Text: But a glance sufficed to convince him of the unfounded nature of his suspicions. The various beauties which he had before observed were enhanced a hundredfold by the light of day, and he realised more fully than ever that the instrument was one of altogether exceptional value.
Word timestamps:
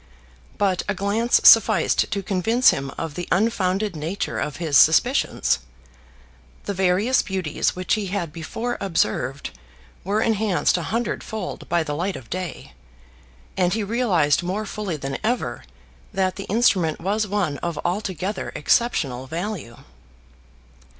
But 0.57 0.81
a 0.89 0.95
glance 0.95 1.39
sufficed 1.43 2.09
to 2.09 2.23
convince 2.23 2.71
him 2.71 2.89
of 2.97 3.13
the 3.13 3.27
unfounded 3.31 3.95
nature 3.95 4.39
of 4.39 4.55
his 4.55 4.75
suspicions. 4.75 5.59
The 6.63 6.73
various 6.73 7.21
beauties 7.21 7.75
which 7.75 7.93
he 7.93 8.07
had 8.07 8.33
before 8.33 8.79
observed 8.81 9.51
were 10.03 10.19
enhanced 10.23 10.75
a 10.75 10.81
hundredfold 10.89 11.69
by 11.69 11.83
the 11.83 11.93
light 11.93 12.15
of 12.15 12.31
day, 12.31 12.73
and 13.55 13.73
he 13.75 13.83
realised 13.83 14.41
more 14.41 14.65
fully 14.65 14.97
than 14.97 15.19
ever 15.23 15.65
that 16.11 16.35
the 16.35 16.45
instrument 16.45 16.99
was 16.99 17.27
one 17.27 17.59
of 17.59 17.79
altogether 17.85 18.51
exceptional 18.55 19.27
value. 19.27 19.77